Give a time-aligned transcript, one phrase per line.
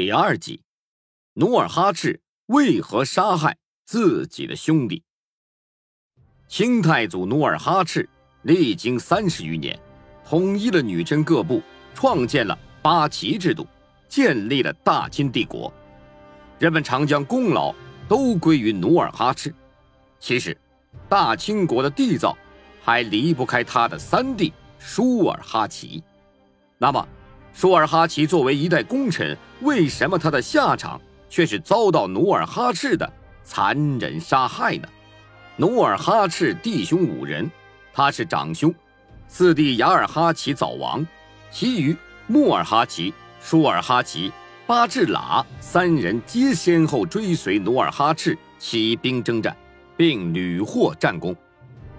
[0.00, 0.62] 第二集，
[1.34, 5.02] 努尔哈赤为何杀害自己的兄弟？
[6.46, 8.08] 清太祖努尔哈赤
[8.42, 9.76] 历经三十余年，
[10.24, 11.60] 统一了女真各部，
[11.96, 13.66] 创建了八旗制度，
[14.08, 15.74] 建立了大清帝国。
[16.60, 17.74] 人们常将功劳
[18.08, 19.52] 都归于努尔哈赤。
[20.20, 20.56] 其实，
[21.08, 22.38] 大清国的缔造
[22.84, 26.00] 还离不开他的三弟舒尔哈齐。
[26.78, 27.08] 那么，
[27.52, 33.10] 舒尔哈齐作为一代功臣，为什么他的下场却是遭到努尔哈赤的
[33.42, 34.88] 残忍杀害呢？
[35.56, 37.50] 努尔哈赤弟兄五人，
[37.92, 38.72] 他是长兄，
[39.26, 41.04] 四弟雅尔哈齐早亡，
[41.50, 44.32] 其余穆尔哈齐、舒尔哈齐、
[44.66, 49.56] 巴志喇三人皆先后追随努尔哈赤起兵征战，
[49.96, 51.34] 并屡获战功。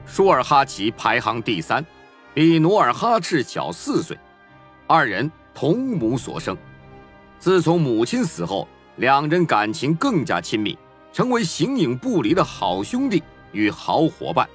[0.05, 1.85] 舒尔哈齐排行第三，
[2.33, 4.17] 比努尔哈赤小四岁，
[4.87, 5.29] 二人。
[5.51, 6.55] 同母所生，
[7.39, 8.67] 自从母亲死后，
[8.97, 10.77] 两人感情更加亲密，
[11.13, 13.23] 成为形影不离的好兄弟
[13.53, 14.47] 与好伙伴。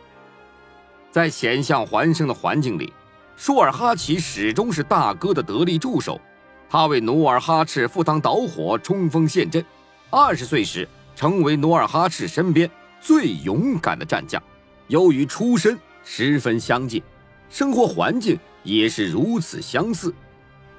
[1.11, 2.93] 在险象环生的环境里，
[3.37, 6.21] 舒尔哈齐始终是大哥的得力助手。
[6.69, 9.65] 他为努尔哈赤赴汤蹈火、冲锋陷阵，
[10.11, 14.43] 二十岁时成为努尔哈赤身边最勇敢的战将。
[14.89, 17.03] 由于出身十分相近，
[17.49, 20.13] 生活环境也是如此相似。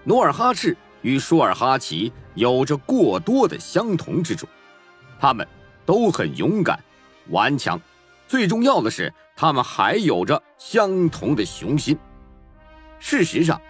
[0.04, 4.48] 努尔哈赤与舒尔哈齐有着过多的相同之处，
[5.20, 5.48] 他们
[5.86, 6.84] 都很勇敢、
[7.30, 7.80] 顽强，
[8.28, 11.96] 最重要的是，他们还有着相同的雄心。
[12.98, 13.62] 事实上，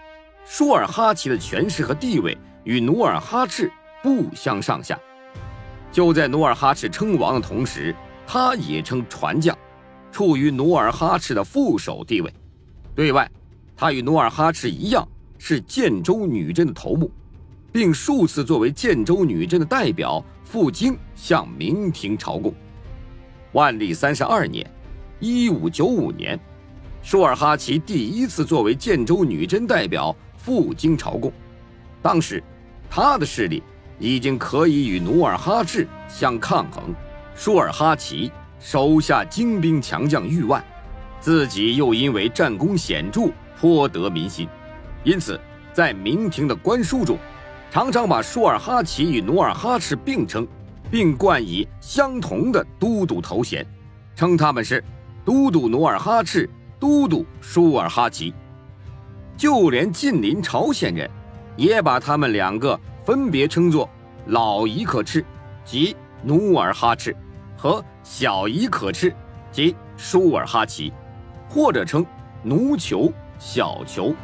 [0.46, 3.70] 舒尔哈齐的权势和地位与努尔哈赤
[4.02, 4.98] 不相上下。
[5.92, 7.94] 就在努尔哈赤称王的同时，
[8.26, 9.58] 他也称传将，
[10.10, 12.34] 处于努尔哈赤的副手地位。
[12.96, 13.30] 对外，
[13.76, 15.06] 他与努尔哈赤一样。
[15.38, 17.12] 是建州女真的头目，
[17.76, 22.54] 并数次作为建州女真的代表赴京向明廷朝贡。
[23.52, 24.66] 万历三十二年
[25.20, 26.40] （一五九五年），
[27.04, 31.30] 舒尔哈齐第一次作为建州女真代表赴京朝贡。
[32.02, 32.42] 当时，
[32.90, 33.62] 他的势力
[34.00, 36.96] 已经可以与努尔哈赤相抗衡。
[37.36, 40.64] 舒尔哈齐手下精兵强将逾万，
[41.20, 43.30] 自己又因为战功显著，
[43.60, 44.48] 颇得民心。
[45.04, 45.38] 因此，
[45.74, 47.18] 在明廷的官书中，
[47.76, 50.48] 常常把舒尔哈齐与努尔哈赤并称，
[50.90, 53.68] 并冠以相同的都督头衔，
[54.16, 54.82] 称他们是
[55.26, 56.50] 都督努尔哈赤、
[56.80, 58.34] 都督舒尔哈齐。
[59.36, 61.12] 就连近邻朝鲜人，
[61.58, 63.90] 也把他们两个分别称作
[64.28, 65.26] 老夷可赤，
[65.66, 65.94] 即
[66.24, 67.14] 努尔哈赤，
[67.58, 69.14] 和小夷可赤，
[69.52, 70.94] 即舒尔哈齐，
[71.50, 72.06] 或者称
[72.42, 74.16] 奴酋、小酋。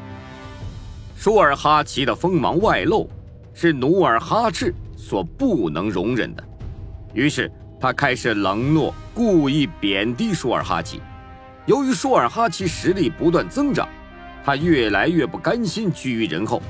[1.18, 3.10] 舒尔哈齐的锋芒外露，
[3.54, 6.44] 是努尔哈赤所不能容忍的。
[7.14, 11.02] 于是他开始冷落，故意贬低舒尔哈齐。
[11.66, 13.88] 由于舒尔哈齐实力不断增长，
[14.44, 16.62] 他越来越不甘心居于人后，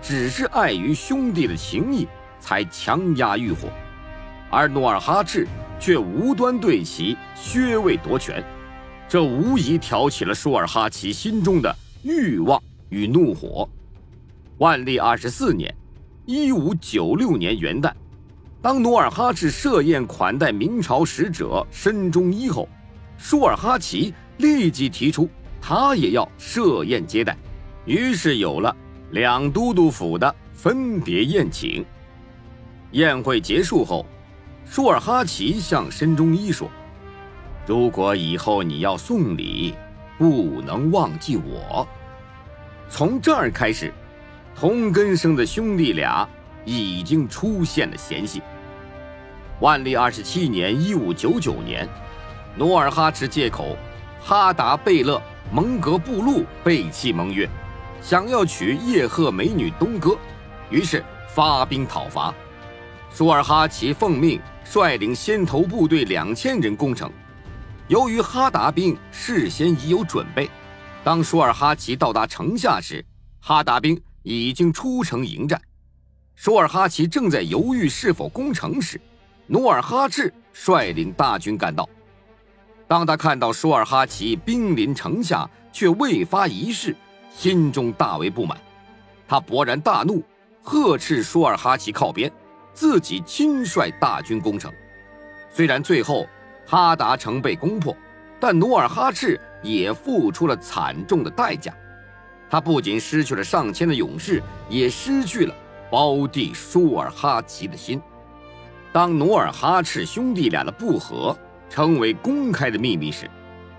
[0.00, 2.06] 只是碍于兄弟的情谊，
[2.38, 3.68] 才强压欲火。
[4.50, 5.46] 而努尔哈赤
[5.80, 8.42] 却无端对其削位夺权，
[9.08, 13.68] 这无疑挑起了舒尔哈齐心中的欲望与怒火。
[14.58, 15.74] 万历二十四年，
[16.26, 17.92] 一五九六年元旦，
[18.60, 22.68] 当努尔哈赤设宴款待明朝使者申中一后，
[23.16, 25.28] 舒尔哈齐立即提出
[25.62, 27.36] 他也要设宴接待，
[27.84, 28.76] 于是有了
[29.12, 31.86] 两都督府的分别宴请。
[32.90, 34.04] 宴会结束后，
[34.68, 36.68] 舒尔哈齐向申中一说
[37.68, 39.74] ：“如果以后你要送礼，
[40.18, 41.86] 不能忘记我。”
[42.90, 43.94] 从这儿开始。
[44.58, 46.26] 同根生的兄弟俩
[46.64, 48.40] 已经出现了嫌隙。
[49.60, 51.86] 万历二十七年（一五九九年），
[52.56, 53.76] 努尔哈赤借口
[54.18, 55.20] 哈达贝勒
[55.52, 57.46] 蒙格布路背弃盟约，
[58.00, 60.16] 想要娶叶赫美女东哥，
[60.70, 62.34] 于是发兵讨伐。
[63.12, 67.12] 舒尔哈齐奉命率领先头部队两千人攻城。
[67.88, 70.50] 由于哈达兵事先已有准备，
[71.04, 73.04] 当舒尔哈齐到达城下时，
[73.38, 74.00] 哈达兵。
[74.28, 75.60] 已经出城迎战，
[76.34, 79.00] 舒尔哈齐正在犹豫是否攻城时，
[79.46, 81.88] 努尔哈赤率领大军赶到。
[82.88, 86.96] 当他看到舒尔哈齐兵临城下却未发一誓，
[87.32, 88.58] 心中大为不满。
[89.28, 90.20] 他勃然大怒，
[90.60, 92.28] 呵斥舒尔哈齐靠边，
[92.72, 94.72] 自己亲率大军攻城。
[95.52, 96.26] 虽然最后
[96.66, 97.96] 哈达城被攻破，
[98.40, 101.72] 但努尔哈赤也付出了惨重的代价。
[102.48, 105.54] 他不仅失去了上千的勇士，也失去了
[105.90, 108.00] 胞弟舒尔哈齐的心。
[108.92, 111.36] 当努尔哈赤兄弟俩的不和
[111.68, 113.28] 成为公开的秘密时，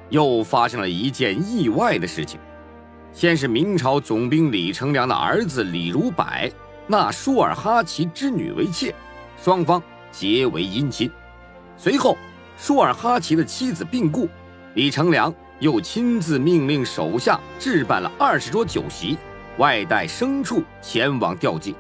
[0.10, 2.40] 又发生了一件意外的事情。
[3.14, 6.26] 先是明朝总兵李成梁的儿子李如柏
[6.86, 8.94] 纳舒尔哈齐之女为妾，
[9.42, 9.82] 双方
[10.12, 11.10] 结为姻亲。
[11.76, 12.16] 随后，
[12.58, 14.30] 舒尔哈齐的妻子病故，
[14.76, 19.18] 李成梁又亲自命令手下置办了二十桌酒席，
[19.58, 21.76] 外带牲畜前往吊祭。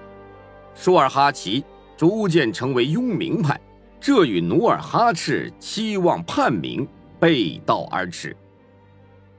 [0.76, 1.64] 舒尔哈齐。
[1.98, 3.60] 逐渐成为拥明派，
[4.00, 6.88] 这与努尔哈赤期望叛明
[7.20, 8.38] 背道而驰。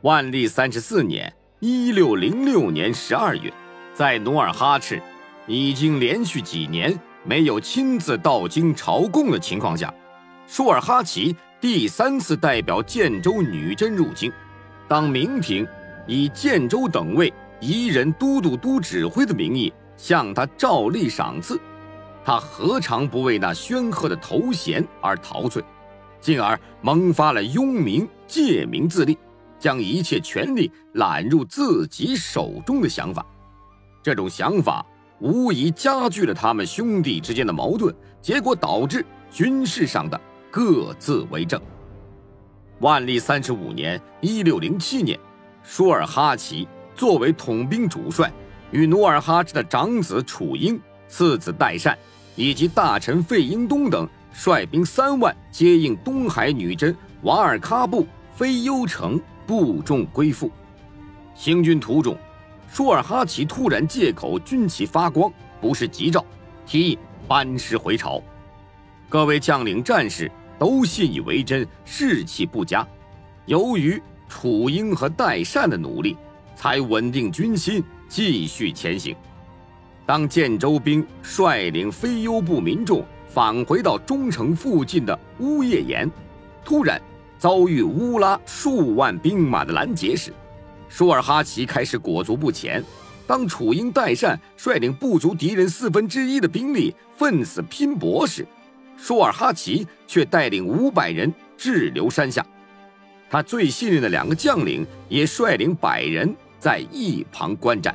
[0.00, 1.32] 万历三十四年
[1.62, 3.54] （一六零六年）十二月，
[3.94, 5.00] 在努尔哈赤
[5.46, 9.94] 已经连续几年没有亲自到京朝贡的情况下，
[10.48, 14.32] 舒尔哈齐第三次代表建州女真入京。
[14.86, 15.66] 当明廷
[16.06, 21.60] 以建州等位一人都督都指挥的名义向他照例赏赐。
[22.24, 25.64] 他何尝不为那煊赫的头衔而陶醉，
[26.20, 29.18] 进而萌发了拥民借名自立，
[29.58, 33.24] 将一切权力揽入自己手中的想法。
[34.00, 34.84] 这种想法
[35.18, 40.20] 无疑加剧了他们兄弟之间的矛盾，结果导致军事上的
[40.50, 41.60] 各自为政。
[42.80, 45.18] 万历三十五年（一六零七年），
[45.62, 48.32] 舒尔哈齐作为统兵主帅，
[48.70, 51.96] 与努尔哈赤的长子楚英、次子代善。
[52.36, 60.48] 以及大臣费英东等率兵三万接应东海女真瓦尔喀布非优城部众归附。
[61.34, 62.16] 行军途中，
[62.70, 65.28] 舒尔哈齐突然借口军旗发光
[65.60, 66.24] 不是吉兆，
[66.64, 66.96] 提议
[67.26, 68.22] 班师回朝。
[69.08, 72.86] 各位将领战士都信以为真，士气不佳。
[73.46, 76.14] 由于楚英和代善的努力，
[76.54, 79.16] 才稳定军心，继续前行。
[80.04, 86.10] 当建州兵率领非优部民众返回到中城附近的乌叶岩，
[86.62, 87.00] 突然
[87.38, 90.34] 遭遇乌拉数万兵马的拦截时，
[90.90, 92.84] 舒尔哈齐开始裹足不前。
[93.26, 98.46] 当楚英代善率领不足敌人四分之一的兵力奋死拼搏时，
[98.98, 102.44] 舒尔哈齐却带领五百人滞留山下。
[103.30, 107.94] 他最信任的两个将领也率领百人在一旁观战。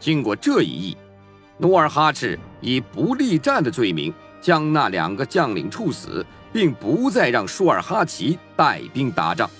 [0.00, 0.96] 经过这一役，
[1.58, 9.50] 努尔哈赤以不力战的罪名将那两个将领处死，并不再让舒尔哈齐带兵打仗，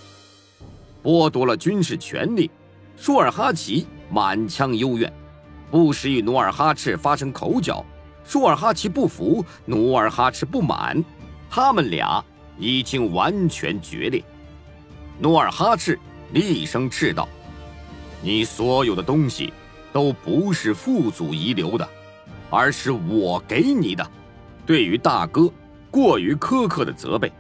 [1.03, 2.51] 剥夺了军事权力。
[2.97, 5.13] 舒尔哈齐满腔幽怨，
[5.71, 7.85] 不时与努尔哈赤发生口角。
[8.29, 11.03] 舒尔哈齐不服，努尔哈赤不满，
[11.49, 12.23] 他们俩
[12.59, 14.23] 已经完全决裂。
[15.19, 15.99] 努尔哈赤
[16.33, 17.27] 厉声斥道
[18.21, 19.51] ：“你所有的东西！”
[19.91, 21.89] 都不是父祖遗留的，
[22.51, 24.07] 而是我给你的。
[24.67, 25.51] 对于大哥
[25.91, 27.33] 过于苛刻的责备，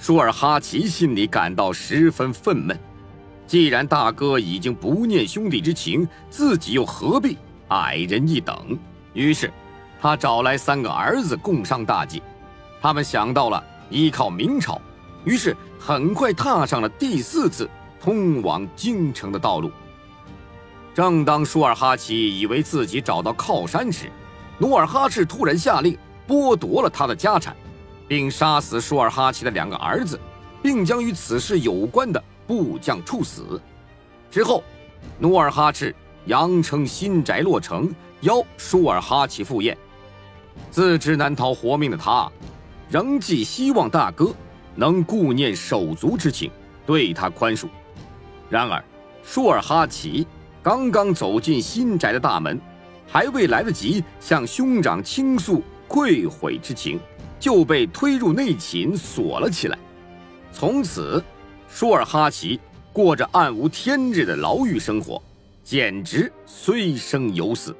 [0.00, 2.76] 舒尔哈齐心里感到十分愤懑。
[3.46, 8.76] 既然大哥已经不念兄弟之情，自己又何必矮人一等？
[9.14, 9.48] 于是，
[10.02, 12.20] 他找来三个儿子共商大计。
[12.80, 14.80] 他们想到了依靠明朝，
[15.24, 17.70] 于是很快踏上了第四次
[18.00, 19.70] 通往京城的道路。
[20.92, 24.10] 正当舒尔哈齐以为自己找到靠山时，
[24.58, 25.96] 努尔哈赤突然下令
[26.26, 27.54] 剥夺了他的家产，
[28.08, 30.18] 并杀死舒尔哈齐的两个儿子，
[30.60, 33.62] 并将与此事有关的部将处死。
[34.32, 34.64] 之后，
[35.20, 35.94] 努尔哈赤
[36.26, 39.78] 扬称新宅落成，邀舒尔哈齐赴宴。
[40.70, 42.30] 自知难逃活命的他，
[42.90, 44.34] 仍寄希望大哥
[44.74, 46.50] 能顾念手足之情，
[46.86, 47.68] 对他宽恕。
[48.48, 48.82] 然而，
[49.22, 50.26] 舒尔哈齐。
[50.64, 52.56] 刚刚走进新宅的大门，
[53.04, 57.00] 还未来得及向兄长倾诉愧悔之情，
[57.40, 59.76] 就被推入内寝锁了起来。
[60.52, 61.20] 从此，
[61.68, 62.60] 舒尔哈齐
[62.92, 65.20] 过着暗无天日的牢狱生活，
[65.64, 67.74] 简直虽生犹死。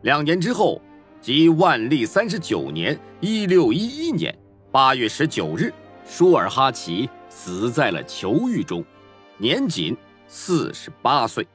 [0.00, 0.82] 两年之后，
[1.22, 4.36] 即万历三十九年（一六一一年）
[4.72, 5.72] 八月十九日，
[6.04, 8.84] 舒尔哈齐死在了囚狱中，
[9.38, 11.46] 年仅四十八岁。